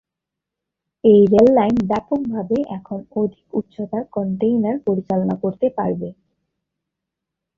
[1.03, 6.09] এই rail line ব্যাপকভাবে এখন অধিক উচ্চতার কনটেইনার পরিচালনা করতে পারবে।